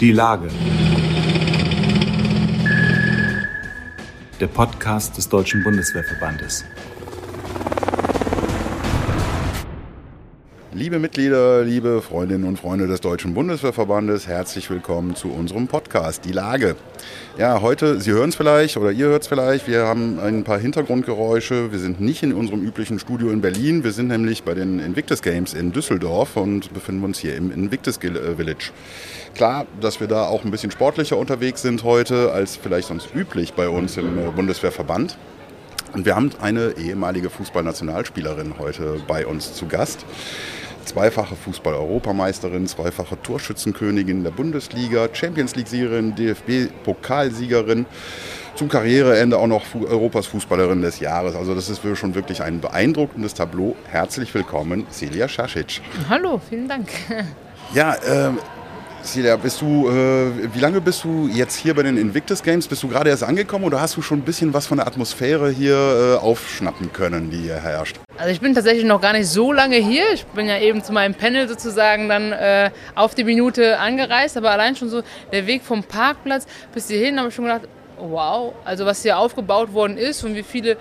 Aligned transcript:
Die 0.00 0.12
Lage. 0.12 0.48
Der 4.40 4.46
Podcast 4.48 5.16
des 5.16 5.28
Deutschen 5.28 5.62
Bundeswehrverbandes. 5.62 6.64
Liebe 10.74 10.98
Mitglieder, 10.98 11.64
liebe 11.64 12.00
Freundinnen 12.00 12.44
und 12.44 12.58
Freunde 12.58 12.86
des 12.86 13.02
Deutschen 13.02 13.34
Bundeswehrverbandes, 13.34 14.26
herzlich 14.26 14.70
willkommen 14.70 15.14
zu 15.14 15.28
unserem 15.28 15.68
Podcast 15.68 16.24
Die 16.24 16.32
Lage. 16.32 16.76
Ja, 17.36 17.60
heute, 17.60 18.00
Sie 18.00 18.10
hören 18.10 18.30
es 18.30 18.36
vielleicht 18.36 18.78
oder 18.78 18.90
ihr 18.90 19.08
hört 19.08 19.20
es 19.20 19.28
vielleicht, 19.28 19.68
wir 19.68 19.82
haben 19.82 20.18
ein 20.18 20.44
paar 20.44 20.58
Hintergrundgeräusche. 20.58 21.72
Wir 21.72 21.78
sind 21.78 22.00
nicht 22.00 22.22
in 22.22 22.32
unserem 22.32 22.62
üblichen 22.62 22.98
Studio 22.98 23.28
in 23.28 23.42
Berlin, 23.42 23.84
wir 23.84 23.92
sind 23.92 24.08
nämlich 24.08 24.44
bei 24.44 24.54
den 24.54 24.78
Invictus 24.78 25.20
Games 25.20 25.52
in 25.52 25.72
Düsseldorf 25.72 26.38
und 26.38 26.72
befinden 26.72 27.04
uns 27.04 27.18
hier 27.18 27.36
im 27.36 27.52
Invictus 27.52 27.98
äh, 27.98 28.34
Village. 28.34 28.70
Klar, 29.34 29.66
dass 29.78 30.00
wir 30.00 30.06
da 30.06 30.24
auch 30.24 30.42
ein 30.42 30.50
bisschen 30.50 30.70
sportlicher 30.70 31.18
unterwegs 31.18 31.60
sind 31.60 31.84
heute 31.84 32.32
als 32.32 32.56
vielleicht 32.56 32.88
sonst 32.88 33.14
üblich 33.14 33.52
bei 33.52 33.68
uns 33.68 33.98
im 33.98 34.18
äh, 34.18 34.30
Bundeswehrverband. 34.34 35.18
Und 35.92 36.06
wir 36.06 36.16
haben 36.16 36.30
eine 36.40 36.72
ehemalige 36.78 37.28
Fußballnationalspielerin 37.28 38.54
heute 38.58 39.02
bei 39.06 39.26
uns 39.26 39.52
zu 39.52 39.66
Gast 39.66 40.06
zweifache 40.84 41.36
Fußball-Europameisterin, 41.36 42.66
zweifache 42.66 43.20
Torschützenkönigin 43.22 44.24
der 44.24 44.30
Bundesliga, 44.30 45.08
Champions 45.12 45.54
League-Siegerin, 45.56 46.14
DFB-Pokalsiegerin, 46.14 47.86
zum 48.54 48.68
Karriereende 48.68 49.38
auch 49.38 49.46
noch 49.46 49.64
Europas 49.74 50.26
Fußballerin 50.26 50.82
des 50.82 51.00
Jahres. 51.00 51.34
Also 51.34 51.54
das 51.54 51.68
ist 51.68 51.82
schon 51.96 52.14
wirklich 52.14 52.42
ein 52.42 52.60
beeindruckendes 52.60 53.34
Tableau. 53.34 53.76
Herzlich 53.90 54.34
willkommen, 54.34 54.86
Celia 54.90 55.28
Schasic. 55.28 55.80
Hallo, 56.08 56.40
vielen 56.48 56.68
Dank. 56.68 56.88
Ja, 57.74 57.94
äh, 57.94 58.32
Celia, 59.04 59.36
bist 59.36 59.60
du, 59.60 59.88
äh, 59.88 60.54
wie 60.54 60.60
lange 60.60 60.80
bist 60.80 61.02
du 61.02 61.28
jetzt 61.28 61.56
hier 61.56 61.74
bei 61.74 61.82
den 61.82 61.96
Invictus 61.96 62.42
Games? 62.42 62.68
Bist 62.68 62.84
du 62.84 62.88
gerade 62.88 63.10
erst 63.10 63.24
angekommen 63.24 63.64
oder 63.64 63.80
hast 63.80 63.96
du 63.96 64.02
schon 64.02 64.20
ein 64.20 64.22
bisschen 64.22 64.54
was 64.54 64.66
von 64.66 64.78
der 64.78 64.86
Atmosphäre 64.86 65.50
hier 65.50 65.74
äh, 65.74 66.24
aufschnappen 66.24 66.92
können, 66.92 67.28
die 67.28 67.38
hier 67.38 67.56
herrscht? 67.56 67.98
Also 68.16 68.30
ich 68.30 68.40
bin 68.40 68.54
tatsächlich 68.54 68.84
noch 68.84 69.00
gar 69.00 69.12
nicht 69.12 69.26
so 69.26 69.52
lange 69.52 69.76
hier. 69.76 70.04
Ich 70.14 70.24
bin 70.26 70.46
ja 70.46 70.58
eben 70.58 70.84
zu 70.84 70.92
meinem 70.92 71.14
Panel 71.14 71.48
sozusagen 71.48 72.08
dann 72.08 72.30
äh, 72.30 72.70
auf 72.94 73.16
die 73.16 73.24
Minute 73.24 73.80
angereist, 73.80 74.36
aber 74.36 74.52
allein 74.52 74.76
schon 74.76 74.88
so 74.88 75.02
der 75.32 75.48
Weg 75.48 75.62
vom 75.62 75.82
Parkplatz 75.82 76.46
bis 76.72 76.88
hierhin 76.88 77.18
habe 77.18 77.28
ich 77.28 77.34
schon 77.34 77.46
gedacht, 77.46 77.62
wow, 77.98 78.54
also 78.64 78.86
was 78.86 79.02
hier 79.02 79.18
aufgebaut 79.18 79.72
worden 79.72 79.98
ist 79.98 80.22
und 80.22 80.36
wie 80.36 80.44
viele 80.44 80.76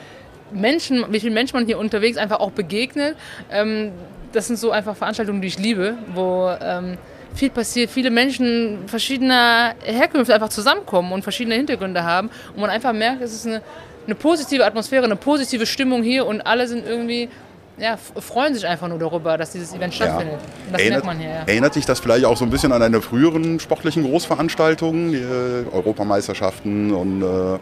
Menschen, 0.51 1.05
wie 1.09 1.19
viele 1.19 1.33
Menschen 1.33 1.55
man 1.55 1.65
hier 1.65 1.79
unterwegs 1.79 2.17
einfach 2.17 2.39
auch 2.39 2.51
begegnet. 2.51 3.15
Ähm, 3.51 3.91
das 4.31 4.47
sind 4.47 4.59
so 4.59 4.69
einfach 4.69 4.95
Veranstaltungen, 4.95 5.41
die 5.41 5.47
ich 5.47 5.57
liebe, 5.57 5.97
wo 6.13 6.55
ähm, 6.61 6.97
viel 7.33 7.49
passiert, 7.49 7.89
viele 7.89 8.09
Menschen 8.09 8.87
verschiedener 8.87 9.73
Herkünfte 9.83 10.33
einfach 10.33 10.49
zusammenkommen 10.49 11.11
und 11.11 11.23
verschiedene 11.23 11.55
Hintergründe 11.55 12.03
haben 12.03 12.29
und 12.53 12.61
man 12.61 12.69
einfach 12.69 12.93
merkt, 12.93 13.21
es 13.21 13.33
ist 13.33 13.47
eine, 13.47 13.61
eine 14.05 14.15
positive 14.15 14.65
Atmosphäre, 14.65 15.05
eine 15.05 15.15
positive 15.15 15.65
Stimmung 15.65 16.03
hier 16.03 16.25
und 16.25 16.41
alle 16.41 16.67
sind 16.67 16.85
irgendwie 16.85 17.29
ja, 17.77 17.97
freuen 17.97 18.53
sich 18.53 18.67
einfach 18.67 18.87
nur 18.87 18.99
darüber, 18.99 19.37
dass 19.37 19.51
dieses 19.51 19.73
Event 19.73 19.93
stattfindet. 19.93 20.35
Ja. 20.35 20.71
Das 20.71 20.81
erinnert, 20.81 21.03
merkt 21.03 21.05
man 21.05 21.19
hier. 21.19 21.29
Ja. 21.29 21.43
Erinnert 21.47 21.75
dich 21.75 21.85
das 21.85 21.99
vielleicht 21.99 22.25
auch 22.25 22.37
so 22.37 22.45
ein 22.45 22.51
bisschen 22.51 22.71
an 22.71 22.81
deine 22.81 23.01
früheren 23.01 23.59
sportlichen 23.59 24.03
Großveranstaltungen, 24.03 25.13
äh, 25.13 25.75
Europameisterschaften 25.75 26.93
und. 26.93 27.21
Äh 27.23 27.59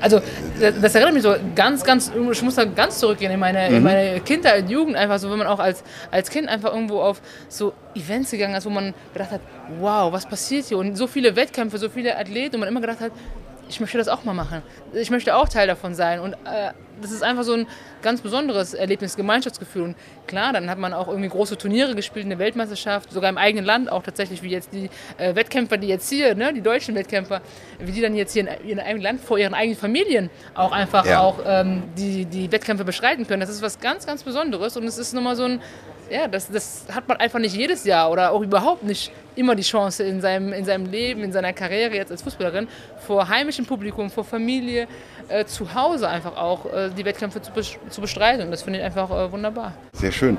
also 0.00 0.20
das 0.60 0.94
erinnert 0.94 1.14
mich 1.14 1.22
so 1.22 1.34
ganz, 1.54 1.84
ganz. 1.84 2.10
Ich 2.32 2.42
muss 2.42 2.54
da 2.54 2.64
ganz 2.64 2.98
zurückgehen 2.98 3.30
in 3.30 3.40
meine, 3.40 3.70
mhm. 3.70 3.76
in 3.76 3.82
meine 3.82 4.20
Kindheit, 4.20 4.68
Jugend 4.68 4.96
einfach 4.96 5.18
so, 5.18 5.30
wenn 5.30 5.38
man 5.38 5.46
auch 5.46 5.60
als, 5.60 5.84
als 6.10 6.30
Kind 6.30 6.48
einfach 6.48 6.72
irgendwo 6.72 7.00
auf 7.00 7.20
so 7.48 7.72
Events 7.94 8.30
gegangen 8.30 8.54
ist, 8.54 8.66
wo 8.66 8.70
man 8.70 8.94
gedacht 9.12 9.30
hat, 9.30 9.40
wow, 9.78 10.12
was 10.12 10.26
passiert 10.26 10.66
hier 10.66 10.78
und 10.78 10.96
so 10.96 11.06
viele 11.06 11.36
Wettkämpfe, 11.36 11.78
so 11.78 11.88
viele 11.88 12.16
Athleten 12.16 12.56
und 12.56 12.60
man 12.60 12.68
immer 12.68 12.80
gedacht 12.80 13.00
hat, 13.00 13.12
ich 13.70 13.80
möchte 13.80 13.98
das 13.98 14.08
auch 14.08 14.24
mal 14.24 14.34
machen. 14.34 14.62
Ich 14.92 15.10
möchte 15.10 15.36
auch 15.36 15.48
Teil 15.48 15.68
davon 15.68 15.94
sein. 15.94 16.18
Und 16.20 16.32
äh, 16.32 16.72
das 17.00 17.10
ist 17.10 17.22
einfach 17.22 17.44
so 17.44 17.54
ein 17.54 17.66
ganz 18.02 18.20
besonderes 18.20 18.74
Erlebnis, 18.74 19.16
Gemeinschaftsgefühl. 19.16 19.82
Und 19.82 19.96
klar, 20.26 20.52
dann 20.52 20.70
hat 20.70 20.78
man 20.78 20.92
auch 20.92 21.08
irgendwie 21.08 21.28
große 21.28 21.58
Turniere 21.58 21.94
gespielt, 21.94 22.26
eine 22.26 22.38
Weltmeisterschaft, 22.38 23.12
sogar 23.12 23.30
im 23.30 23.38
eigenen 23.38 23.64
Land 23.64 23.90
auch 23.90 24.02
tatsächlich, 24.02 24.42
wie 24.42 24.50
jetzt 24.50 24.72
die 24.72 24.90
äh, 25.18 25.34
Wettkämpfer, 25.34 25.76
die 25.76 25.88
jetzt 25.88 26.08
hier, 26.08 26.34
ne, 26.34 26.52
die 26.52 26.62
deutschen 26.62 26.94
Wettkämpfer, 26.94 27.40
wie 27.78 27.92
die 27.92 28.00
dann 28.00 28.14
jetzt 28.14 28.32
hier 28.32 28.48
in 28.48 28.68
ihrem 28.68 28.80
eigenen 28.80 29.02
Land 29.02 29.20
vor 29.20 29.38
ihren 29.38 29.54
eigenen 29.54 29.78
Familien 29.78 30.30
auch 30.54 30.72
einfach 30.72 31.06
ja. 31.06 31.20
auch 31.20 31.40
ähm, 31.44 31.84
die, 31.96 32.24
die 32.24 32.50
Wettkämpfe 32.52 32.84
beschreiten 32.84 33.26
können. 33.26 33.40
Das 33.40 33.50
ist 33.50 33.62
was 33.62 33.80
ganz, 33.80 34.06
ganz 34.06 34.22
Besonderes. 34.22 34.76
Und 34.76 34.84
es 34.84 34.98
ist 34.98 35.12
nochmal 35.12 35.36
so 35.36 35.44
ein 35.44 35.60
ja, 36.10 36.28
das, 36.28 36.50
das 36.50 36.84
hat 36.92 37.08
man 37.08 37.18
einfach 37.18 37.38
nicht 37.38 37.54
jedes 37.54 37.84
Jahr 37.84 38.10
oder 38.10 38.32
auch 38.32 38.42
überhaupt 38.42 38.82
nicht 38.82 39.12
immer 39.36 39.54
die 39.54 39.62
Chance 39.62 40.02
in 40.02 40.20
seinem, 40.20 40.52
in 40.52 40.64
seinem 40.64 40.86
Leben, 40.86 41.22
in 41.22 41.32
seiner 41.32 41.52
Karriere 41.52 41.94
jetzt 41.94 42.10
als 42.10 42.22
Fußballerin, 42.22 42.68
vor 43.06 43.28
heimischem 43.28 43.64
Publikum, 43.64 44.10
vor 44.10 44.24
Familie, 44.24 44.86
äh, 45.28 45.44
zu 45.44 45.72
Hause 45.74 46.08
einfach 46.08 46.36
auch 46.36 46.66
äh, 46.66 46.90
die 46.96 47.04
Wettkämpfe 47.04 47.40
zu, 47.40 47.52
zu 47.88 48.00
bestreiten. 48.00 48.44
Und 48.44 48.50
das 48.50 48.62
finde 48.62 48.80
ich 48.80 48.84
einfach 48.84 49.10
äh, 49.10 49.30
wunderbar. 49.30 49.74
Sehr 49.92 50.12
schön. 50.12 50.36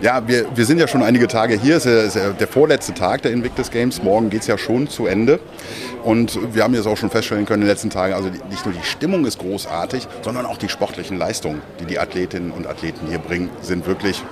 Ja, 0.00 0.26
wir, 0.26 0.46
wir 0.54 0.66
sind 0.66 0.78
ja 0.78 0.88
schon 0.88 1.02
einige 1.02 1.28
Tage 1.28 1.58
hier. 1.58 1.76
Es 1.76 1.86
ist 1.86 2.16
ja 2.16 2.30
der 2.30 2.48
vorletzte 2.48 2.92
Tag 2.92 3.22
der 3.22 3.30
Invictus 3.30 3.70
Games. 3.70 4.02
Morgen 4.02 4.28
geht 4.28 4.40
es 4.40 4.48
ja 4.48 4.58
schon 4.58 4.88
zu 4.88 5.06
Ende. 5.06 5.38
Und 6.02 6.54
wir 6.54 6.62
haben 6.62 6.74
jetzt 6.74 6.86
auch 6.86 6.96
schon 6.96 7.10
feststellen 7.10 7.46
können 7.46 7.62
in 7.62 7.66
den 7.66 7.72
letzten 7.72 7.90
Tagen, 7.90 8.14
also 8.14 8.28
nicht 8.28 8.64
nur 8.64 8.74
die 8.74 8.84
Stimmung 8.84 9.24
ist 9.24 9.38
großartig, 9.38 10.06
sondern 10.22 10.46
auch 10.46 10.56
die 10.56 10.68
sportlichen 10.68 11.18
Leistungen, 11.18 11.62
die 11.80 11.84
die 11.84 11.98
Athletinnen 11.98 12.52
und 12.52 12.66
Athleten 12.66 13.08
hier 13.08 13.18
bringen, 13.18 13.50
sind 13.60 13.86
wirklich 13.86 14.22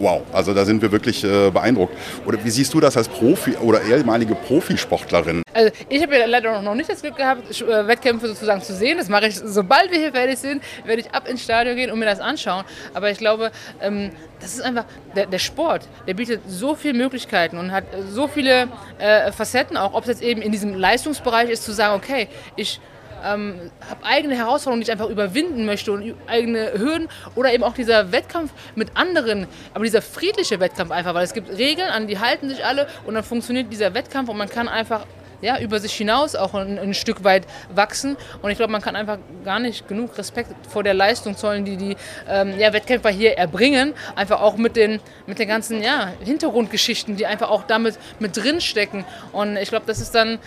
wow, 0.00 0.22
also 0.32 0.52
da 0.54 0.64
sind 0.64 0.82
wir 0.82 0.90
wirklich 0.90 1.22
äh, 1.22 1.50
beeindruckt. 1.50 1.94
Oder 2.26 2.42
wie 2.42 2.50
siehst 2.50 2.74
du 2.74 2.80
das 2.80 2.96
als 2.96 3.08
Profi 3.08 3.56
oder 3.56 3.82
ehemalige 3.82 4.34
Profisportlerin? 4.34 5.42
Also 5.52 5.70
ich 5.88 6.02
habe 6.02 6.16
ja 6.16 6.26
leider 6.26 6.60
noch 6.62 6.74
nicht 6.74 6.90
das 6.90 7.02
Glück 7.02 7.16
gehabt, 7.16 7.60
äh, 7.60 7.86
Wettkämpfe 7.86 8.26
sozusagen 8.28 8.62
zu 8.62 8.74
sehen. 8.74 8.98
Das 8.98 9.08
mache 9.08 9.28
ich, 9.28 9.36
sobald 9.36 9.90
wir 9.90 9.98
hier 9.98 10.12
fertig 10.12 10.38
sind, 10.38 10.62
werde 10.84 11.02
ich 11.02 11.10
ab 11.12 11.28
ins 11.28 11.42
Stadion 11.42 11.76
gehen 11.76 11.90
und 11.90 11.98
mir 11.98 12.06
das 12.06 12.20
anschauen. 12.20 12.64
Aber 12.94 13.10
ich 13.10 13.18
glaube, 13.18 13.52
ähm, 13.80 14.10
das 14.40 14.54
ist 14.54 14.62
einfach, 14.62 14.86
der, 15.14 15.26
der, 15.26 15.38
Sport, 15.38 15.86
der 16.06 16.14
bietet 16.14 16.40
so 16.48 16.74
viele 16.74 16.94
Möglichkeiten 16.94 17.58
und 17.58 17.72
hat 17.72 17.84
so 18.10 18.26
viele 18.26 18.68
äh, 18.98 19.30
Facetten, 19.32 19.76
auch 19.76 19.92
ob 19.92 20.04
es 20.04 20.08
jetzt 20.08 20.22
eben 20.22 20.40
in 20.40 20.50
diesem 20.50 20.74
Leistungsbereich 20.74 21.50
ist, 21.50 21.64
zu 21.64 21.72
sagen, 21.72 21.94
okay, 21.94 22.28
ich 22.56 22.80
ähm, 23.24 23.70
habe 23.88 24.04
eigene 24.04 24.36
Herausforderungen, 24.36 24.80
die 24.80 24.86
ich 24.86 24.92
einfach 24.92 25.08
überwinden 25.08 25.66
möchte 25.66 25.92
und 25.92 26.14
eigene 26.26 26.72
Hürden 26.72 27.08
oder 27.34 27.52
eben 27.52 27.64
auch 27.64 27.74
dieser 27.74 28.12
Wettkampf 28.12 28.52
mit 28.74 28.96
anderen, 28.96 29.46
aber 29.74 29.84
dieser 29.84 30.02
friedliche 30.02 30.60
Wettkampf 30.60 30.90
einfach, 30.90 31.14
weil 31.14 31.24
es 31.24 31.34
gibt 31.34 31.50
Regeln, 31.56 31.88
an 31.88 32.06
die 32.06 32.18
halten 32.18 32.48
sich 32.48 32.64
alle 32.64 32.86
und 33.06 33.14
dann 33.14 33.24
funktioniert 33.24 33.72
dieser 33.72 33.94
Wettkampf 33.94 34.28
und 34.28 34.36
man 34.36 34.48
kann 34.48 34.68
einfach 34.68 35.06
ja, 35.42 35.58
über 35.58 35.80
sich 35.80 35.94
hinaus 35.94 36.36
auch 36.36 36.54
ein, 36.54 36.78
ein 36.78 36.94
Stück 36.94 37.24
weit 37.24 37.46
wachsen. 37.74 38.16
Und 38.42 38.50
ich 38.50 38.58
glaube, 38.58 38.72
man 38.72 38.82
kann 38.82 38.96
einfach 38.96 39.18
gar 39.44 39.58
nicht 39.58 39.88
genug 39.88 40.16
Respekt 40.18 40.50
vor 40.68 40.82
der 40.82 40.94
Leistung 40.94 41.36
zollen, 41.36 41.64
die 41.64 41.76
die 41.76 41.96
ähm, 42.28 42.58
ja, 42.58 42.72
Wettkämpfer 42.72 43.10
hier 43.10 43.38
erbringen. 43.38 43.94
Einfach 44.16 44.40
auch 44.40 44.56
mit 44.56 44.76
den, 44.76 45.00
mit 45.26 45.38
den 45.38 45.48
ganzen 45.48 45.82
ja, 45.82 46.12
Hintergrundgeschichten, 46.20 47.16
die 47.16 47.26
einfach 47.26 47.50
auch 47.50 47.64
damit 47.64 47.98
mit 48.18 48.36
drin 48.36 48.60
stecken. 48.60 49.04
Und 49.32 49.56
ich 49.56 49.70
glaube, 49.70 49.86
das 49.86 50.00
ist 50.00 50.14
dann 50.14 50.34
äh, 50.34 50.38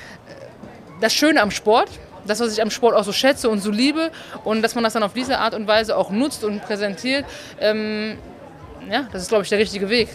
das 1.02 1.14
Schöne 1.14 1.42
am 1.42 1.52
Sport 1.52 1.90
das, 2.26 2.40
was 2.40 2.54
ich 2.54 2.62
am 2.62 2.70
Sport 2.70 2.96
auch 2.96 3.04
so 3.04 3.12
schätze 3.12 3.50
und 3.50 3.60
so 3.60 3.72
liebe 3.72 4.12
und 4.44 4.62
dass 4.62 4.76
man 4.76 4.84
das 4.84 4.94
dann 4.94 5.04
auf 5.04 5.14
diese 5.14 5.40
Art 5.40 5.54
und 5.54 5.68
Weise 5.68 5.98
auch 5.98 6.10
nutzt 6.10 6.44
und 6.44 6.62
präsentiert, 6.64 7.26
ähm, 7.60 8.18
ja, 8.90 9.08
das 9.12 9.24
ist, 9.24 9.30
glaube 9.30 9.44
ich, 9.44 9.50
der 9.50 9.60
richtige 9.60 9.90
Weg. 9.90 10.10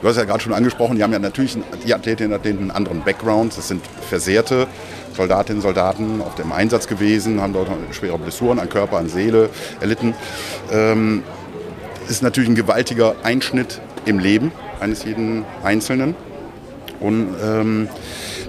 Du 0.00 0.08
hast 0.08 0.16
ja 0.16 0.24
gerade 0.24 0.40
schon 0.40 0.54
angesprochen, 0.54 0.96
die 0.96 1.02
haben 1.02 1.12
ja 1.12 1.18
natürlich 1.18 1.58
die 1.84 1.94
Athletinnen 1.94 2.32
und 2.32 2.38
Athleten 2.38 2.58
einen 2.60 2.70
anderen 2.70 3.02
Background. 3.02 3.56
Das 3.56 3.68
sind 3.68 3.82
versehrte 4.08 4.66
Soldatinnen 5.14 5.58
und 5.58 5.62
Soldaten 5.62 6.22
auf 6.22 6.34
dem 6.36 6.52
Einsatz 6.52 6.86
gewesen, 6.86 7.40
haben 7.40 7.52
dort 7.52 7.68
schwere 7.92 8.18
Blessuren 8.18 8.58
an 8.58 8.68
Körper, 8.68 8.96
an 8.96 9.08
Seele 9.08 9.50
erlitten. 9.80 10.14
Ähm, 10.72 11.22
ist 12.08 12.22
natürlich 12.22 12.48
ein 12.48 12.54
gewaltiger 12.54 13.14
Einschnitt 13.22 13.80
im 14.06 14.18
Leben 14.18 14.52
eines 14.80 15.04
jeden 15.04 15.44
Einzelnen. 15.62 16.14
Und 17.00 17.34
ähm, 17.42 17.88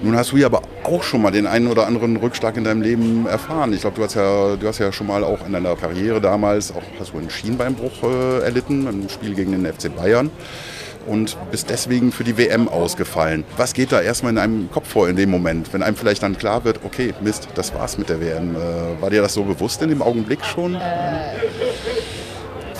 nun 0.01 0.15
hast 0.15 0.31
du 0.31 0.37
ja 0.37 0.47
aber 0.47 0.61
auch 0.83 1.03
schon 1.03 1.21
mal 1.21 1.31
den 1.31 1.47
einen 1.47 1.67
oder 1.67 1.87
anderen 1.87 2.17
Rückschlag 2.17 2.57
in 2.57 2.63
deinem 2.63 2.81
Leben 2.81 3.25
erfahren. 3.25 3.73
Ich 3.73 3.81
glaube, 3.81 3.97
du 3.97 4.03
hast 4.03 4.15
ja, 4.15 4.55
du 4.55 4.67
hast 4.67 4.79
ja 4.79 4.91
schon 4.91 5.07
mal 5.07 5.23
auch 5.23 5.45
in 5.45 5.53
deiner 5.53 5.75
Karriere 5.75 6.21
damals 6.21 6.71
auch 6.71 6.83
hast 6.99 7.13
du 7.13 7.17
einen 7.17 7.29
Schienbeinbruch 7.29 8.03
äh, 8.03 8.39
erlitten, 8.43 8.87
ein 8.87 9.09
Spiel 9.09 9.35
gegen 9.35 9.51
den 9.51 9.65
FC 9.65 9.95
Bayern 9.95 10.29
und 11.07 11.37
bist 11.51 11.69
deswegen 11.69 12.11
für 12.11 12.23
die 12.23 12.37
WM 12.37 12.67
ausgefallen. 12.67 13.43
Was 13.57 13.73
geht 13.73 13.91
da 13.91 14.01
erstmal 14.01 14.33
in 14.33 14.37
einem 14.37 14.71
Kopf 14.71 14.87
vor 14.89 15.09
in 15.09 15.15
dem 15.15 15.29
Moment, 15.29 15.73
wenn 15.73 15.83
einem 15.83 15.95
vielleicht 15.95 16.23
dann 16.23 16.37
klar 16.37 16.63
wird, 16.63 16.79
okay, 16.83 17.13
Mist, 17.21 17.47
das 17.55 17.73
war's 17.73 17.97
mit 17.97 18.09
der 18.09 18.21
WM. 18.21 18.55
Äh, 18.55 19.01
war 19.01 19.09
dir 19.09 19.21
das 19.21 19.33
so 19.33 19.43
bewusst 19.43 19.81
in 19.81 19.89
dem 19.89 20.01
Augenblick 20.01 20.43
schon? 20.45 20.75
Äh, 20.75 20.79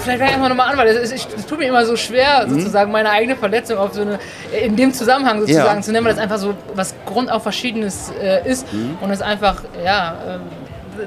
vielleicht 0.02 0.20
fange 0.20 0.32
ich 0.32 0.38
mal 0.38 0.50
nochmal 0.50 0.72
an, 0.72 0.78
weil 0.78 0.88
es, 0.88 1.28
tut 1.48 1.60
mir 1.60 1.68
immer 1.68 1.86
so 1.86 1.96
schwer, 1.96 2.46
mhm. 2.46 2.56
sozusagen 2.56 2.92
meine 2.92 3.10
eigene 3.10 3.36
Verletzung 3.36 3.78
auf 3.78 3.94
so 3.94 4.02
eine, 4.02 4.20
in 4.64 4.76
dem 4.76 4.94
Zusammenhang 4.94 5.40
sozusagen 5.42 5.80
ja. 5.80 5.82
zu 5.82 5.92
nennen, 5.92 6.06
weil 6.06 6.14
das 6.14 6.22
einfach 6.22 6.38
so 6.38 6.54
was 6.76 6.96
grundauf 7.06 7.44
Verschiedenes 7.44 8.12
äh, 8.22 8.48
ist 8.50 8.72
mhm. 8.74 8.98
und 9.02 9.12
es 9.12 9.22
einfach, 9.22 9.64
ja, 9.84 10.40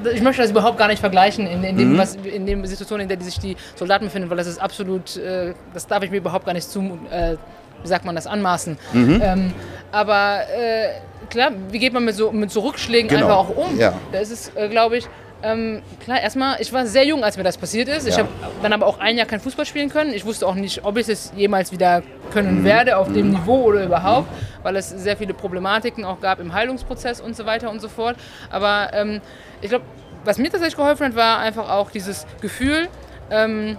äh, 0.05 0.11
ich 0.15 0.23
möchte 0.23 0.43
das 0.43 0.51
überhaupt 0.51 0.79
gar 0.79 0.89
nicht 0.89 1.01
vergleichen 1.01 1.47
in, 1.47 1.63
in, 1.63 1.77
dem, 1.77 1.93
mhm. 1.93 1.99
was, 1.99 2.17
in 2.17 2.47
dem 2.47 2.65
Situation, 2.67 3.01
in 3.01 3.09
der 3.09 3.21
sich 3.21 3.39
die 3.39 3.57
Soldaten 3.75 4.07
befinden, 4.07 4.31
weil 4.31 4.37
das 4.37 4.47
ist 4.47 4.59
absolut, 4.59 5.17
äh, 5.17 5.55
das 5.73 5.87
darf 5.87 6.03
ich 6.03 6.11
mir 6.11 6.19
überhaupt 6.19 6.47
gar 6.47 6.55
nicht 6.55 6.69
zum, 6.69 7.07
äh, 7.11 7.37
wie 7.83 7.89
sagt 7.89 8.05
man 8.05 8.15
das, 8.15 8.27
anmaßen. 8.27 8.79
Ähm, 8.95 9.53
aber 9.93 10.41
äh, 10.57 10.89
klar, 11.29 11.53
wie 11.71 11.79
geht 11.79 11.93
man 11.93 12.05
mit 12.05 12.15
so, 12.15 12.33
mit 12.33 12.51
so 12.51 12.61
Rückschlägen 12.61 13.09
Genau. 13.09 13.27
einfach 13.27 13.37
auch 13.37 13.57
um? 13.57 13.79
Ja. 13.79 13.93
Da 14.11 14.19
ist 14.19 14.33
es, 14.33 14.51
äh, 14.55 14.69
glaube 14.69 14.97
ich, 14.97 15.07
ähm, 15.45 15.83
klar, 16.03 16.21
erstmal, 16.21 16.61
ich 16.61 16.73
war 16.73 16.87
sehr 16.87 17.05
jung, 17.05 17.23
als 17.23 17.37
mir 17.37 17.43
das 17.45 17.59
passiert 17.59 17.89
ist. 17.89 18.07
Ich 18.09 18.17
Ja. 18.17 18.23
habe 18.25 18.31
dann 18.63 18.73
aber 18.73 18.87
auch 18.87 18.99
ein 18.99 19.17
Jahr 19.17 19.27
kein 19.27 19.41
Fußball 19.41 19.67
spielen 19.67 19.91
können. 19.91 20.13
Ich 20.15 20.25
wusste 20.25 20.47
auch 20.47 20.55
nicht, 20.55 20.85
ob 20.85 20.97
ich 20.97 21.09
es 21.09 21.33
jemals 21.37 21.71
wieder 21.73 22.03
können 22.33 22.61
Mhm. 22.61 22.65
werde, 22.65 22.97
auf 22.97 23.13
dem 23.13 23.31
Niveau 23.31 23.63
oder 23.65 23.85
überhaupt, 23.85 24.29
weil 24.63 24.75
es 24.77 24.89
sehr 24.89 25.17
viele 25.17 25.35
Problematiken 25.35 26.05
auch 26.05 26.21
gab 26.21 26.41
im 26.41 26.53
Heilungsprozess 26.55 27.21
und 27.21 27.37
so 27.37 27.47
weiter 27.47 27.71
und 27.71 27.81
so 27.81 27.89
fort. 27.89 28.17
Aber 28.51 28.91
ähm, 28.95 29.21
ich 29.61 29.69
glaube, 29.69 29.85
was 30.25 30.39
mir 30.39 30.51
tatsächlich 30.51 30.77
geholfen 30.77 31.07
hat, 31.07 31.15
war 31.17 31.39
einfach 31.39 31.69
auch 31.71 31.91
dieses 31.91 32.27
Gefühl, 32.41 32.89
ähm, 33.31 33.77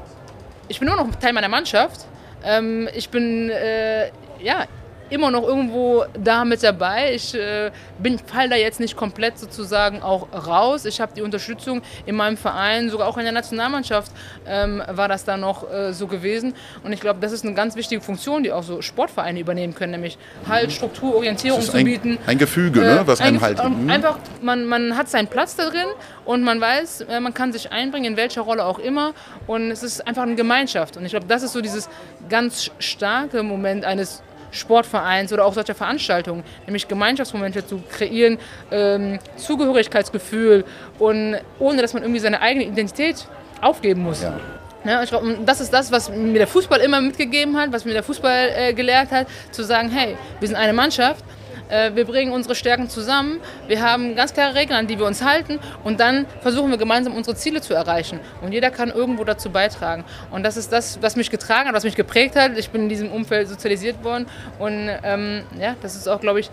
ich 0.68 0.79
bin 0.79 0.88
immer 0.88 0.97
noch 1.03 1.13
Teil 1.15 1.33
meiner 1.33 1.50
Mannschaft. 1.50 2.06
Ähm, 2.44 2.88
ich 2.95 3.09
bin 3.09 3.50
äh, 3.50 4.07
ja 4.39 4.65
immer 5.10 5.30
noch 5.31 5.44
irgendwo 5.44 6.06
da 6.22 6.46
mit 6.46 6.63
dabei. 6.63 7.13
Ich 7.13 7.34
äh, 7.36 7.72
bin 8.00 8.18
fall 8.19 8.50
da 8.50 8.56
jetzt 8.56 8.80
nicht 8.80 8.96
komplett 8.96 9.38
sozusagen 9.38 10.02
auch 10.02 10.28
raus. 10.48 10.86
Ich 10.86 11.00
habe 11.00 11.13
die 11.16 11.22
Unterstützung 11.22 11.81
in 12.06 12.16
meinem 12.16 12.38
Verein, 12.38 12.90
sogar 12.90 13.07
auch 13.07 13.18
in 13.18 13.24
der 13.24 13.31
Nationalmannschaft 13.34 14.12
ähm, 14.48 14.81
war 14.88 15.07
das 15.07 15.24
da 15.25 15.38
noch 15.38 15.72
äh, 15.72 15.94
so 15.94 16.07
gewesen. 16.07 16.54
Und 16.84 16.92
ich 16.94 17.00
glaube, 17.02 17.19
das 17.19 17.31
ist 17.31 17.46
eine 17.46 17.54
ganz 17.54 17.75
wichtige 17.75 18.02
Funktion, 18.02 18.44
die 18.44 18.52
auch 18.52 18.63
so 18.63 18.81
Sportvereine 18.81 19.40
übernehmen 19.40 19.75
können, 19.75 19.92
nämlich 19.92 20.18
Halt, 20.48 20.72
Struktur, 20.72 21.16
Orientierung 21.16 21.62
zu 21.62 21.74
ein, 21.78 21.86
bieten. 21.86 22.18
ein 22.25 22.38
Gefüge, 22.38 22.81
ne? 22.81 23.02
was 23.06 23.19
Äh, 23.19 23.24
einem 23.24 23.38
ein- 23.38 23.42
halt. 23.42 23.60
ähm, 23.60 23.84
Mhm. 23.84 23.90
Einfach, 23.90 24.18
man, 24.42 24.66
man 24.66 24.98
hat 24.98 25.10
seinen 25.10 25.28
Platz 25.28 25.56
da 25.56 25.69
drin 25.69 25.88
und 26.25 26.42
man 26.44 26.60
weiß, 26.60 27.02
äh, 27.02 27.19
man 27.19 27.34
kann 27.34 27.54
sich 27.54 27.72
einbringen, 27.72 28.13
in 28.13 28.18
welcher 28.18 28.42
Rolle 28.42 28.66
auch 28.66 28.80
immer. 28.80 29.13
Und 29.48 29.69
es 29.72 29.84
ist 29.84 30.06
einfach 30.07 30.24
eine 30.24 30.36
Gemeinschaft. 30.36 30.98
Und 30.98 31.06
ich 31.06 31.12
glaube, 31.12 31.25
das 31.28 31.44
ist 31.44 31.54
so 31.54 31.62
dieses 31.62 31.90
ganz 32.30 32.72
starke 32.80 33.44
Moment 33.44 33.86
eines 33.86 34.24
Sportvereins 34.56 35.31
oder 35.31 35.46
auch 35.46 35.54
solcher 35.54 35.75
Veranstaltungen, 35.75 36.44
nämlich 36.66 36.88
Gemeinschaftsmomente 36.88 37.66
zu 37.66 37.81
kreieren, 37.92 38.38
ähm, 38.72 39.19
Zugehörigkeitsgefühl 39.38 40.66
und 41.00 41.38
ohne, 41.60 41.81
dass 41.81 41.94
man 41.94 42.04
irgendwie 42.04 42.19
seine 42.19 42.42
eigene 42.42 42.66
Identität 42.66 43.28
aufgeben 43.62 44.04
muss. 44.04 44.24
Ja. 44.24 44.40
Ja, 44.86 45.02
ich 45.02 45.10
glaub, 45.10 45.24
und 45.24 45.48
das 45.48 45.62
ist 45.62 45.74
das, 45.74 45.92
was 45.92 46.12
mir 46.12 46.38
der 46.38 46.48
Fußball 46.48 46.80
immer 46.80 47.02
mitgegeben 47.02 47.57
hat, 47.57 47.72
was 47.72 47.86
mir 47.86 47.94
der 47.94 48.04
Fußball 48.04 48.52
äh, 48.56 48.74
gelehrt 48.74 49.10
hat, 49.10 49.25
zu 49.50 49.63
sagen, 49.63 49.90
hey, 49.90 50.16
wir 50.40 50.48
sind 50.48 50.57
eine 50.57 50.74
Mannschaft, 50.74 51.25
wir 51.69 52.06
bringen 52.06 52.31
unsere 52.31 52.56
Stärken 52.56 52.89
zusammen, 52.89 53.39
wir 53.67 53.81
haben 53.81 54.15
ganz 54.15 54.33
klare 54.33 54.56
Regeln, 54.56 54.77
an 54.77 54.88
die 54.88 55.00
wir 55.00 55.06
uns 55.06 55.23
halten 55.23 55.59
und 55.83 56.00
dann 56.00 56.25
versuchen 56.41 56.69
wir 56.69 56.77
gemeinsam 56.77 57.15
unsere 57.15 57.35
Ziele 57.35 57.62
zu 57.62 57.73
erreichen. 57.73 58.19
Und 58.41 58.51
jeder 58.51 58.69
kann 58.71 58.89
irgendwo 58.89 59.23
dazu 59.23 59.50
beitragen. 59.50 60.03
Und 60.31 60.44
das 60.44 60.57
ist 60.57 60.71
das, 60.71 61.01
was 61.01 61.15
mich 61.15 61.29
getragen 61.29 61.67
hat, 61.67 61.75
was 61.75 61.83
mich 61.83 61.95
geprägt 61.95 62.35
hat. 62.35 62.57
Ich 62.57 62.69
bin 62.69 62.83
in 62.83 62.89
diesem 62.89 63.12
Umfeld 63.12 63.47
sozialisiert 63.50 64.03
worden 64.03 64.27
und 64.59 64.89
ähm, 65.03 65.44
ja, 65.59 65.75
das 65.81 65.95
ist 65.95 66.07
auch, 66.07 66.19
glaube 66.19 66.39
ich, 66.39 66.50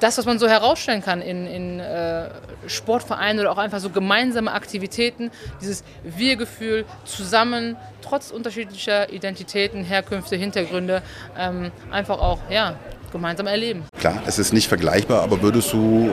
das, 0.00 0.18
was 0.18 0.26
man 0.26 0.38
so 0.38 0.48
herausstellen 0.48 1.02
kann 1.02 1.22
in, 1.22 1.46
in 1.46 1.80
äh, 1.80 2.28
Sportvereinen 2.66 3.40
oder 3.40 3.52
auch 3.52 3.58
einfach 3.58 3.78
so 3.78 3.90
gemeinsame 3.90 4.52
Aktivitäten, 4.52 5.30
dieses 5.60 5.84
Wir-Gefühl 6.02 6.84
zusammen, 7.04 7.76
trotz 8.02 8.30
unterschiedlicher 8.30 9.12
Identitäten, 9.12 9.84
Herkünfte, 9.84 10.36
Hintergründe, 10.36 11.02
ähm, 11.38 11.70
einfach 11.90 12.18
auch 12.18 12.38
ja, 12.50 12.74
gemeinsam 13.12 13.46
erleben. 13.46 13.84
Klar, 13.98 14.22
es 14.26 14.38
ist 14.38 14.52
nicht 14.52 14.68
vergleichbar, 14.68 15.22
aber 15.22 15.42
würdest 15.42 15.72
du 15.72 16.10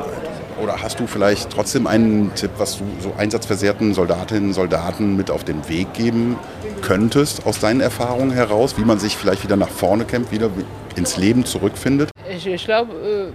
oder 0.62 0.81
hast 0.81 1.00
du 1.00 1.07
vielleicht 1.07 1.50
trotzdem 1.50 1.88
einen 1.88 2.34
Tipp, 2.36 2.51
was 2.57 2.78
du 2.78 2.84
so 3.00 3.13
einsatzversehrten 3.18 3.94
Soldatinnen 3.94 4.50
und 4.50 4.54
Soldaten 4.54 5.16
mit 5.18 5.31
auf 5.31 5.44
den 5.44 5.68
Weg 5.68 5.94
geben 5.94 6.38
könntest 6.81 7.45
aus 7.48 7.60
deinen 7.60 7.81
Erfahrungen 7.81 8.31
heraus, 8.31 8.78
wie 8.78 8.84
man 8.86 9.00
sich 9.00 9.18
vielleicht 9.18 9.44
wieder 9.44 9.56
nach 9.56 9.69
vorne 9.69 10.06
kämpft, 10.06 10.31
wieder 10.31 10.50
ins 10.95 11.18
Leben 11.18 11.44
zurückfindet? 11.45 12.12
Ich, 12.30 12.45
ich 12.45 12.66
glaube, 12.66 13.31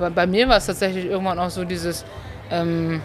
äh, 0.00 0.10
bei- 0.10 0.26
mir 0.26 0.48
war 0.48 0.58
es 0.58 0.66
tatsächlich 0.66 1.06
irgendwann 1.06 1.38
auch 1.38 1.50
so 1.50 1.64
dieses, 1.64 2.04
ähm, 2.50 3.00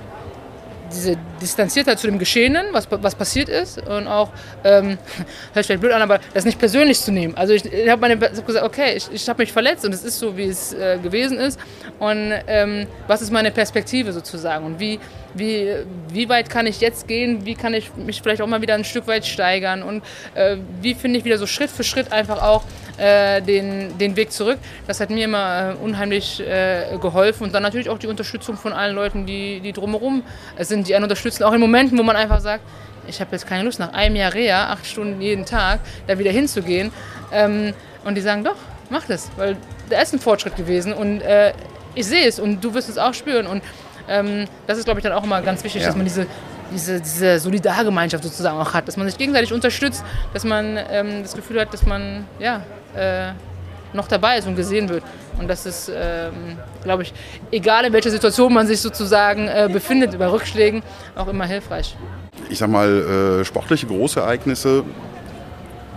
diese 0.93 1.17
Distanziertheit 1.41 1.99
zu 1.99 2.07
dem 2.07 2.19
Geschehenen, 2.19 2.67
was, 2.71 2.87
was 2.89 3.15
passiert 3.15 3.49
ist 3.49 3.79
und 3.87 4.07
auch, 4.07 4.29
ähm, 4.63 4.89
hört 5.53 5.55
sich 5.55 5.65
vielleicht 5.65 5.81
blöd 5.81 5.93
an, 5.93 6.01
aber 6.01 6.19
das 6.33 6.45
nicht 6.45 6.59
persönlich 6.59 6.99
zu 6.99 7.11
nehmen. 7.11 7.35
Also 7.35 7.53
ich, 7.53 7.65
ich 7.65 7.89
habe 7.89 8.09
hab 8.09 8.45
gesagt, 8.45 8.65
okay, 8.65 8.93
ich, 8.95 9.09
ich 9.11 9.27
habe 9.29 9.41
mich 9.41 9.51
verletzt 9.51 9.85
und 9.85 9.93
es 9.93 10.03
ist 10.03 10.19
so, 10.19 10.35
wie 10.37 10.45
es 10.45 10.73
äh, 10.73 10.97
gewesen 11.01 11.37
ist. 11.37 11.59
Und 11.99 12.33
ähm, 12.47 12.87
was 13.07 13.21
ist 13.21 13.31
meine 13.31 13.51
Perspektive 13.51 14.13
sozusagen? 14.13 14.65
Und 14.65 14.79
wie, 14.79 14.99
wie, 15.33 15.69
wie 16.11 16.29
weit 16.29 16.49
kann 16.49 16.67
ich 16.67 16.79
jetzt 16.81 17.07
gehen, 17.07 17.45
wie 17.45 17.55
kann 17.55 17.73
ich 17.73 17.95
mich 17.95 18.21
vielleicht 18.21 18.41
auch 18.41 18.47
mal 18.47 18.61
wieder 18.61 18.75
ein 18.75 18.83
Stück 18.83 19.07
weit 19.07 19.25
steigern? 19.25 19.83
Und 19.83 20.03
äh, 20.35 20.57
wie 20.81 20.93
finde 20.95 21.19
ich 21.19 21.25
wieder 21.25 21.37
so 21.37 21.47
Schritt 21.47 21.69
für 21.69 21.83
Schritt 21.83 22.11
einfach 22.11 22.41
auch 22.41 22.63
äh, 22.97 23.41
den, 23.41 23.97
den 23.97 24.15
Weg 24.15 24.31
zurück. 24.31 24.57
Das 24.87 24.99
hat 24.99 25.09
mir 25.09 25.25
immer 25.25 25.71
äh, 25.71 25.83
unheimlich 25.83 26.39
äh, 26.39 26.97
geholfen 27.01 27.43
und 27.43 27.53
dann 27.53 27.63
natürlich 27.63 27.89
auch 27.89 27.99
die 27.99 28.07
Unterstützung 28.07 28.57
von 28.57 28.73
allen 28.73 28.95
Leuten, 28.95 29.25
die, 29.25 29.59
die 29.59 29.73
drumherum 29.73 30.23
sind, 30.59 30.87
die 30.87 30.95
einen 30.95 31.03
unterstützen, 31.03 31.43
auch 31.43 31.53
in 31.53 31.59
Momenten, 31.59 31.97
wo 31.97 32.03
man 32.03 32.15
einfach 32.15 32.39
sagt, 32.39 32.63
ich 33.07 33.21
habe 33.21 33.31
jetzt 33.31 33.47
keine 33.47 33.63
Lust, 33.63 33.79
nach 33.79 33.93
einem 33.93 34.15
Jahr 34.15 34.33
Reha, 34.33 34.69
acht 34.71 34.85
Stunden 34.85 35.21
jeden 35.21 35.45
Tag, 35.45 35.79
da 36.07 36.19
wieder 36.19 36.31
hinzugehen. 36.31 36.91
Ähm, 37.31 37.73
und 38.03 38.15
die 38.15 38.21
sagen, 38.21 38.43
doch, 38.43 38.55
mach 38.89 39.05
das, 39.05 39.29
weil 39.37 39.55
da 39.89 40.01
ist 40.01 40.13
ein 40.13 40.19
Fortschritt 40.19 40.55
gewesen 40.55 40.93
und 40.93 41.21
äh, 41.21 41.53
ich 41.95 42.05
sehe 42.05 42.27
es 42.27 42.39
und 42.39 42.61
du 42.63 42.73
wirst 42.73 42.89
es 42.89 42.97
auch 42.97 43.13
spüren. 43.13 43.47
Und 43.47 43.63
ähm, 44.09 44.45
das 44.67 44.77
ist, 44.77 44.85
glaube 44.85 44.99
ich, 44.99 45.03
dann 45.03 45.13
auch 45.13 45.23
immer 45.23 45.41
ganz 45.41 45.63
wichtig, 45.63 45.81
Ja. 45.81 45.87
dass 45.87 45.95
man 45.95 46.05
diese, 46.05 46.25
diese, 46.73 46.99
diese 46.99 47.39
Solidargemeinschaft 47.39 48.23
sozusagen 48.23 48.57
auch 48.57 48.73
hat, 48.73 48.87
dass 48.87 48.97
man 48.97 49.07
sich 49.07 49.17
gegenseitig 49.17 49.53
unterstützt, 49.53 50.03
dass 50.33 50.43
man 50.43 50.77
ähm, 50.89 51.23
das 51.23 51.33
Gefühl 51.33 51.61
hat, 51.61 51.73
dass 51.73 51.85
man 51.85 52.25
ja, 52.39 52.61
äh, 52.95 53.31
noch 53.93 54.07
dabei 54.07 54.37
ist 54.37 54.47
und 54.47 54.55
gesehen 54.55 54.89
wird. 54.89 55.03
Und 55.39 55.47
das 55.47 55.65
ist, 55.65 55.91
ähm, 55.93 56.57
glaube 56.83 57.03
ich, 57.03 57.13
egal 57.51 57.85
in 57.85 57.93
welcher 57.93 58.09
Situation 58.09 58.53
man 58.53 58.67
sich 58.67 58.81
sozusagen 58.81 59.47
äh, 59.47 59.69
befindet, 59.71 60.17
bei 60.17 60.27
Rückschlägen, 60.27 60.81
auch 61.15 61.27
immer 61.27 61.45
hilfreich. 61.45 61.95
Ich 62.49 62.59
sag 62.59 62.69
mal, 62.69 63.41
äh, 63.41 63.45
sportliche 63.45 63.87
Großereignisse, 63.87 64.83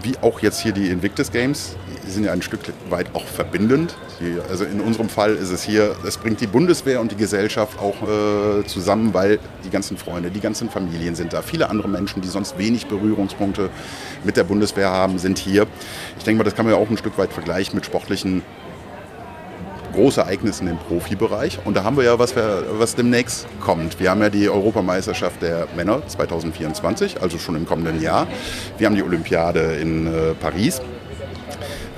wie 0.02 0.14
auch 0.20 0.40
jetzt 0.40 0.60
hier 0.60 0.72
die 0.72 0.88
Invictus 0.88 1.30
Games, 1.30 1.76
sind 2.08 2.24
ja 2.24 2.32
ein 2.32 2.42
Stück 2.42 2.60
weit 2.88 3.14
auch 3.14 3.24
verbindend. 3.24 3.96
Die, 4.20 4.36
also 4.48 4.64
in 4.64 4.80
unserem 4.80 5.08
Fall 5.08 5.34
ist 5.34 5.50
es 5.50 5.62
hier, 5.62 5.96
es 6.06 6.18
bringt 6.18 6.40
die 6.40 6.46
Bundeswehr 6.46 7.00
und 7.00 7.12
die 7.12 7.16
Gesellschaft 7.16 7.78
auch 7.78 7.96
äh, 8.02 8.64
zusammen, 8.66 9.14
weil 9.14 9.38
die 9.64 9.70
ganzen 9.70 9.96
Freunde, 9.96 10.30
die 10.30 10.40
ganzen 10.40 10.70
Familien 10.70 11.14
sind 11.14 11.32
da. 11.32 11.42
Viele 11.42 11.70
andere 11.70 11.88
Menschen, 11.88 12.20
die 12.22 12.28
sonst 12.28 12.58
wenig 12.58 12.86
Berührungspunkte 12.86 13.70
mit 14.24 14.36
der 14.36 14.44
Bundeswehr 14.44 14.90
haben, 14.90 15.18
sind 15.18 15.38
hier. 15.38 15.66
Ich 16.18 16.24
denke 16.24 16.38
mal, 16.38 16.44
das 16.44 16.54
kann 16.54 16.66
man 16.66 16.74
ja 16.74 16.80
auch 16.80 16.90
ein 16.90 16.96
Stück 16.96 17.18
weit 17.18 17.32
vergleichen 17.32 17.74
mit 17.74 17.86
sportlichen 17.86 18.42
Großereignissen 19.92 20.68
im 20.68 20.78
Profibereich. 20.78 21.58
Und 21.64 21.76
da 21.76 21.84
haben 21.84 21.96
wir 21.96 22.04
ja 22.04 22.18
was, 22.18 22.36
wir, 22.36 22.64
was 22.78 22.94
demnächst 22.94 23.46
kommt. 23.60 23.98
Wir 24.00 24.10
haben 24.10 24.20
ja 24.22 24.30
die 24.30 24.48
Europameisterschaft 24.48 25.42
der 25.42 25.66
Männer 25.76 26.06
2024, 26.06 27.20
also 27.20 27.38
schon 27.38 27.56
im 27.56 27.66
kommenden 27.66 28.00
Jahr. 28.00 28.26
Wir 28.78 28.86
haben 28.86 28.94
die 28.94 29.02
Olympiade 29.02 29.76
in 29.76 30.06
äh, 30.06 30.34
Paris. 30.40 30.80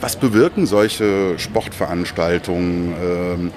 Was 0.03 0.17
bewirken 0.17 0.67
solche 0.67 1.39
Sportveranstaltungen 1.39 2.93
ähm, 3.01 3.53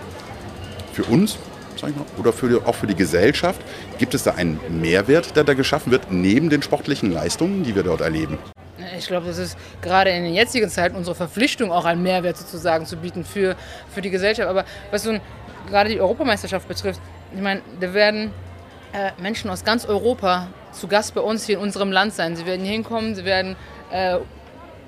für 0.94 1.04
uns 1.06 1.40
mal, 1.82 1.92
oder 2.20 2.32
für 2.32 2.48
die, 2.48 2.56
auch 2.56 2.76
für 2.76 2.86
die 2.86 2.94
Gesellschaft? 2.94 3.60
Gibt 3.98 4.14
es 4.14 4.22
da 4.22 4.36
einen 4.36 4.60
Mehrwert, 4.80 5.36
der 5.36 5.44
da 5.44 5.56
geschaffen 5.56 5.92
wird, 5.92 6.12
neben 6.12 6.52
den 6.52 6.62
sportlichen 6.62 7.12
Leistungen, 7.12 7.64
die 7.64 7.74
wir 7.76 7.82
dort 7.82 8.02
erleben? 8.02 8.38
Ich 8.96 9.08
glaube, 9.08 9.26
das 9.26 9.40
ist 9.40 9.58
gerade 9.82 10.12
in 10.12 10.24
den 10.24 10.36
jetzigen 10.36 10.70
Zeiten 10.70 10.96
unsere 10.96 11.16
Verpflichtung, 11.16 11.72
auch 11.72 11.86
einen 11.86 12.04
Mehrwert 12.04 12.38
sozusagen 12.38 12.86
zu 12.86 12.98
bieten 12.98 13.26
für, 13.26 13.56
für 13.92 14.04
die 14.04 14.12
Gesellschaft. 14.12 14.48
Aber 14.48 14.66
was 14.92 15.02
so 15.02 15.18
gerade 15.68 15.90
die 15.90 16.00
Europameisterschaft 16.00 16.68
betrifft, 16.68 17.02
ich 17.34 17.42
meine, 17.42 17.64
da 17.80 17.92
werden 17.92 18.32
äh, 18.94 19.20
Menschen 19.20 19.50
aus 19.50 19.64
ganz 19.64 19.84
Europa 19.88 20.50
zu 20.72 20.88
Gast 20.88 21.16
bei 21.16 21.22
uns 21.22 21.48
hier 21.48 21.56
in 21.56 21.64
unserem 21.64 21.92
Land 21.92 22.14
sein. 22.14 22.36
Sie 22.36 22.46
werden 22.46 22.68
hinkommen, 22.68 23.16
sie 23.16 23.26
werden 23.26 23.56
äh, 23.92 24.20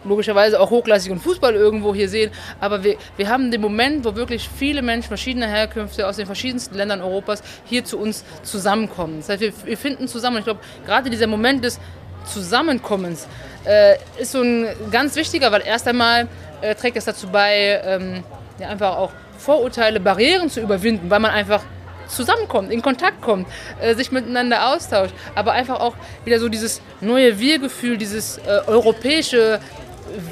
logischerweise 0.04 0.60
auch 0.60 0.70
hochklassigen 0.70 1.20
Fußball 1.20 1.56
irgendwo 1.56 1.94
hier 1.94 2.10
sehen. 2.10 2.32
Aber 2.60 2.84
wir, 2.84 2.98
wir 3.18 3.30
haben 3.30 3.51
den 3.51 3.62
Moment, 3.62 4.06
wo 4.06 4.16
wirklich 4.16 4.50
viele 4.50 4.82
Menschen 4.82 5.08
verschiedener 5.08 5.48
Herkünfte 5.48 6.08
aus 6.08 6.18
den 6.18 6.25
verschiedensten 6.25 6.75
Ländern 6.75 7.01
Europas 7.01 7.44
hier 7.66 7.84
zu 7.84 7.98
uns 7.98 8.24
zusammenkommen. 8.44 9.18
Das 9.20 9.30
heißt, 9.30 9.42
wir, 9.42 9.54
wir 9.66 9.77
finden 9.77 10.08
zusammen. 10.08 10.38
Und 10.38 10.42
ich 10.42 10.46
glaube, 10.46 10.62
gerade 10.86 11.10
dieser 11.10 11.27
Moment 11.27 11.63
des 11.63 11.80
Zusammenkommens 12.25 13.27
äh, 13.66 13.96
ist 14.18 14.34
so 14.34 14.42
ein 14.42 14.68
ganz 14.92 15.16
wichtiger, 15.16 15.51
weil 15.51 15.62
erst 15.66 15.88
einmal 15.88 16.27
äh, 16.62 16.75
trägt 16.75 16.98
es 16.98 17.06
dazu 17.06 17.27
bei, 17.30 17.82
ähm, 17.84 18.24
ja, 18.60 18.70
einfach 18.70 18.98
auch 18.98 19.12
Vorurteile, 19.38 20.00
Barrieren 20.00 20.50
zu 20.50 20.60
überwinden, 20.60 21.10
weil 21.10 21.20
man 21.20 21.32
einfach 21.32 21.63
zusammenkommt, 22.08 22.72
in 22.72 22.82
Kontakt 22.82 23.22
kommt, 23.22 23.48
äh, 23.82 23.94
sich 23.96 24.12
miteinander 24.12 24.74
austauscht, 24.74 25.13
aber 25.36 25.51
einfach 25.51 25.80
auch 25.80 25.94
wieder 26.25 26.39
so 26.39 26.50
dieses 26.50 26.82
neue 27.01 27.39
Wir-Gefühl, 27.39 27.98
dieses 27.98 28.38
äh, 28.38 28.62
europäische 28.68 29.60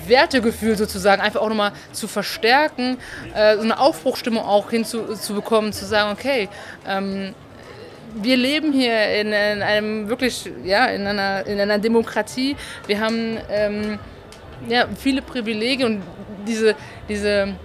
Wertegefühl 0.07 0.75
sozusagen 0.75 1.21
einfach 1.21 1.41
auch 1.41 1.49
nochmal 1.49 1.73
zu 1.91 2.07
verstärken, 2.07 2.97
äh, 3.33 3.55
so 3.55 3.61
eine 3.61 3.79
Aufbruchstimmung 3.79 4.43
auch 4.43 4.69
hinzubekommen, 4.69 5.73
zu 5.73 5.85
sagen, 5.85 6.11
okay, 6.11 6.49
ähm, 6.87 7.33
wir 8.15 8.37
leben 8.37 8.71
hier 8.71 9.09
in, 9.19 9.27
in 9.27 9.61
einem 9.61 10.09
wirklich, 10.09 10.49
ja, 10.63 10.85
in 10.85 11.05
einer, 11.05 11.45
in 11.45 11.59
einer 11.59 11.79
Demokratie. 11.79 12.55
Wir 12.87 12.99
haben 13.01 13.37
ähm, 13.49 13.99
ja, 14.69 14.87
viele 14.97 15.21
Privilegien 15.21 15.85
und 15.85 16.03
diese, 16.47 16.75
diese, 17.09 17.55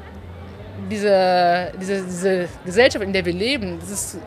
diese, 0.90 1.72
diese, 1.80 2.02
diese 2.02 2.48
Gesellschaft, 2.64 3.04
in 3.04 3.12
der 3.12 3.24
wir 3.24 3.32
leben, 3.32 3.78
das 3.80 3.90
ist, 3.90 4.18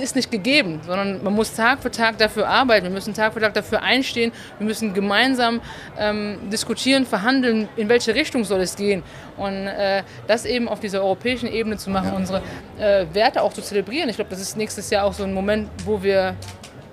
ist 0.00 0.16
nicht 0.16 0.30
gegeben, 0.30 0.80
sondern 0.86 1.22
man 1.22 1.34
muss 1.34 1.54
Tag 1.54 1.80
für 1.82 1.90
Tag 1.90 2.18
dafür 2.18 2.48
arbeiten, 2.48 2.84
wir 2.84 2.92
müssen 2.92 3.14
Tag 3.14 3.32
für 3.32 3.40
Tag 3.40 3.54
dafür 3.54 3.82
einstehen, 3.82 4.32
wir 4.58 4.66
müssen 4.66 4.94
gemeinsam 4.94 5.60
ähm, 5.98 6.38
diskutieren, 6.50 7.06
verhandeln, 7.06 7.68
in 7.76 7.88
welche 7.88 8.14
Richtung 8.14 8.44
soll 8.44 8.60
es 8.60 8.76
gehen. 8.76 9.02
Und 9.36 9.66
äh, 9.66 10.02
das 10.26 10.44
eben 10.44 10.68
auf 10.68 10.80
dieser 10.80 11.02
europäischen 11.02 11.48
Ebene 11.48 11.76
zu 11.76 11.90
machen, 11.90 12.08
ja. 12.08 12.16
unsere 12.16 12.42
äh, 12.78 13.06
Werte 13.12 13.42
auch 13.42 13.52
zu 13.52 13.62
zelebrieren. 13.62 14.08
Ich 14.08 14.16
glaube, 14.16 14.30
das 14.30 14.40
ist 14.40 14.56
nächstes 14.56 14.90
Jahr 14.90 15.04
auch 15.04 15.12
so 15.12 15.24
ein 15.24 15.34
Moment, 15.34 15.68
wo 15.84 16.02
wir 16.02 16.34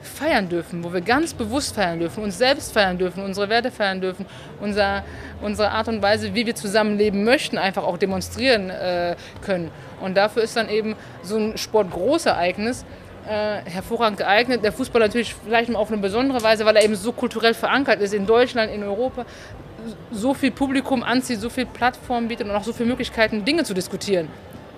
feiern 0.08 0.50
dürfen, 0.50 0.84
wo 0.84 0.94
wir 0.94 1.02
ganz 1.02 1.34
bewusst 1.34 1.76
feiern 1.76 2.00
dürfen, 2.00 2.24
uns 2.24 2.38
selbst 2.38 2.74
feiern 2.74 2.98
dürfen, 2.98 3.24
unsere 3.24 3.50
Werte 3.50 3.72
feiern 3.72 4.02
dürfen, 4.02 4.26
unser, 4.62 5.04
unsere 5.42 5.72
Art 5.72 5.88
und 5.88 6.02
Weise, 6.02 6.34
wie 6.34 6.46
wir 6.46 6.56
zusammenleben 6.56 7.24
möchten, 7.24 7.58
einfach 7.58 7.84
auch 7.84 7.98
demonstrieren 7.98 8.70
äh, 8.70 9.16
können. 9.42 9.72
Und 10.02 10.16
dafür 10.16 10.44
ist 10.44 10.56
dann 10.56 10.70
eben 10.70 10.96
so 11.24 11.38
ein 11.38 11.58
Sportgroßereignis 11.58 12.86
äh, 13.28 13.70
hervorragend 13.70 14.20
geeignet. 14.20 14.64
Der 14.64 14.72
Fußball 14.72 15.02
natürlich 15.02 15.34
vielleicht 15.34 15.74
auf 15.76 15.92
eine 15.92 16.02
besondere 16.02 16.42
Weise, 16.44 16.66
weil 16.66 16.76
er 16.76 16.84
eben 16.84 16.96
so 16.96 17.12
kulturell 17.12 17.54
verankert 17.54 18.02
ist 18.02 18.14
in 18.14 18.26
Deutschland, 18.26 18.72
in 18.72 18.84
Europa, 18.84 19.26
so 20.12 20.34
viel 20.34 20.52
Publikum 20.52 21.04
anzieht, 21.04 21.40
so 21.40 21.50
viel 21.50 21.66
Plattform 21.66 22.28
bietet 22.28 22.48
und 22.48 22.56
auch 22.56 22.64
so 22.64 22.74
viele 22.74 22.90
Möglichkeiten, 22.90 23.46
Dinge 23.46 23.64
zu 23.64 23.74
diskutieren 23.74 24.28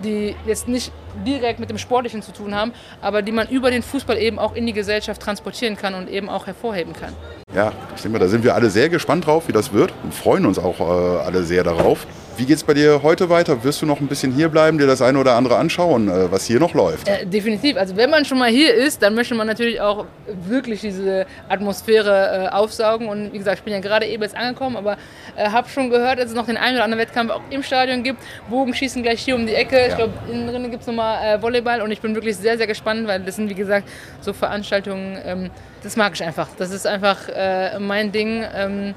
die 0.03 0.35
jetzt 0.45 0.67
nicht 0.67 0.91
direkt 1.25 1.59
mit 1.59 1.69
dem 1.69 1.77
Sportlichen 1.77 2.21
zu 2.21 2.31
tun 2.31 2.53
haben, 2.55 2.73
aber 3.01 3.21
die 3.21 3.31
man 3.31 3.47
über 3.47 3.71
den 3.71 3.83
Fußball 3.83 4.17
eben 4.17 4.39
auch 4.39 4.55
in 4.55 4.65
die 4.65 4.73
Gesellschaft 4.73 5.21
transportieren 5.21 5.75
kann 5.75 5.93
und 5.95 6.09
eben 6.09 6.29
auch 6.29 6.47
hervorheben 6.47 6.93
kann. 6.93 7.13
Ja, 7.55 7.71
ich 7.95 8.01
denke 8.01 8.17
mal, 8.17 8.23
da 8.23 8.27
sind 8.27 8.43
wir 8.43 8.55
alle 8.55 8.69
sehr 8.69 8.89
gespannt 8.89 9.25
drauf, 9.25 9.47
wie 9.47 9.53
das 9.53 9.73
wird 9.73 9.93
und 10.03 10.13
freuen 10.13 10.45
uns 10.45 10.59
auch 10.59 10.79
äh, 10.79 10.83
alle 11.25 11.43
sehr 11.43 11.63
darauf. 11.63 12.05
Wie 12.37 12.45
geht 12.45 12.57
es 12.57 12.63
bei 12.63 12.75
dir 12.75 13.01
heute 13.01 13.31
weiter? 13.31 13.63
Wirst 13.63 13.81
du 13.81 13.87
noch 13.87 13.99
ein 13.99 14.05
bisschen 14.05 14.31
hier 14.31 14.49
bleiben, 14.49 14.77
dir 14.77 14.85
das 14.85 15.01
eine 15.01 15.17
oder 15.17 15.33
andere 15.33 15.57
anschauen, 15.57 16.07
äh, 16.07 16.31
was 16.31 16.45
hier 16.45 16.59
noch 16.59 16.75
läuft? 16.75 17.07
Äh, 17.07 17.25
definitiv. 17.25 17.77
Also 17.77 17.97
wenn 17.97 18.11
man 18.11 18.25
schon 18.25 18.37
mal 18.37 18.51
hier 18.51 18.75
ist, 18.75 19.01
dann 19.01 19.15
möchte 19.15 19.33
man 19.33 19.47
natürlich 19.47 19.81
auch 19.81 20.05
wirklich 20.27 20.81
diese 20.81 21.25
Atmosphäre 21.49 22.45
äh, 22.45 22.55
aufsaugen. 22.55 23.09
Und 23.09 23.33
wie 23.33 23.39
gesagt, 23.39 23.57
ich 23.57 23.63
bin 23.63 23.73
ja 23.73 23.79
gerade 23.79 24.05
eben 24.05 24.21
jetzt 24.21 24.37
angekommen, 24.37 24.77
aber 24.77 24.97
äh, 25.35 25.49
habe 25.49 25.67
schon 25.67 25.89
gehört, 25.89 26.19
dass 26.19 26.27
es 26.27 26.35
noch 26.35 26.45
den 26.45 26.57
einen 26.57 26.75
oder 26.75 26.83
anderen 26.83 27.01
Wettkampf 27.01 27.31
auch 27.31 27.41
im 27.49 27.63
Stadion 27.63 28.03
gibt. 28.03 28.21
Bogenschießen 28.51 29.01
gleich 29.01 29.21
hier 29.21 29.33
um 29.33 29.47
die 29.47 29.55
Ecke. 29.55 29.79
Ja. 29.79 29.87
Ich 29.87 29.95
glaube, 29.95 30.13
innen 30.31 30.47
drin 30.47 30.69
gibt 30.69 30.81
es 30.81 30.87
nochmal 30.87 31.37
äh, 31.37 31.41
Volleyball 31.41 31.81
und 31.81 31.89
ich 31.89 32.01
bin 32.01 32.13
wirklich 32.13 32.37
sehr, 32.37 32.57
sehr 32.57 32.67
gespannt, 32.67 33.07
weil 33.07 33.19
das 33.19 33.37
sind, 33.37 33.49
wie 33.49 33.55
gesagt, 33.55 33.89
so 34.21 34.33
Veranstaltungen, 34.33 35.17
ähm, 35.25 35.49
das 35.81 35.95
mag 35.95 36.13
ich 36.13 36.23
einfach. 36.23 36.49
Das 36.59 36.69
ist 36.69 36.85
einfach 36.85 37.17
äh, 37.29 37.79
mein 37.79 38.11
Ding. 38.11 38.43
Ähm, 38.55 38.93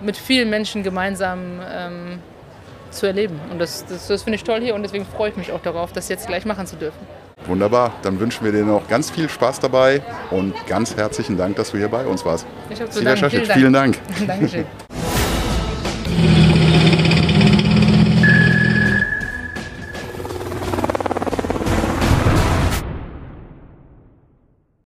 mit 0.00 0.16
vielen 0.16 0.48
Menschen 0.48 0.84
gemeinsam 0.84 1.60
ähm, 1.68 2.20
zu 2.90 3.06
erleben. 3.06 3.40
Und 3.50 3.58
das, 3.58 3.84
das, 3.86 4.08
das 4.08 4.22
finde 4.22 4.36
ich 4.36 4.44
toll 4.44 4.60
hier 4.60 4.74
und 4.74 4.82
deswegen 4.82 5.06
freue 5.06 5.30
ich 5.30 5.36
mich 5.36 5.52
auch 5.52 5.62
darauf, 5.62 5.92
das 5.92 6.08
jetzt 6.08 6.26
gleich 6.26 6.44
machen 6.44 6.66
zu 6.66 6.76
dürfen. 6.76 6.98
Wunderbar, 7.46 7.92
dann 8.02 8.18
wünschen 8.20 8.44
wir 8.44 8.52
dir 8.52 8.64
noch 8.64 8.88
ganz 8.88 9.10
viel 9.10 9.28
Spaß 9.28 9.60
dabei 9.60 10.02
und 10.30 10.54
ganz 10.66 10.96
herzlichen 10.96 11.36
Dank, 11.36 11.56
dass 11.56 11.70
du 11.70 11.78
hier 11.78 11.88
bei 11.88 12.04
uns 12.04 12.24
warst. 12.24 12.46
Ich 12.68 12.80
habe 12.80 12.90
zu 12.90 13.02
danken. 13.02 13.30
Vielen 13.30 13.72
Dank. 13.72 13.96
Vielen 14.14 14.28
Dank. 14.28 14.40
Dankeschön. 14.40 14.87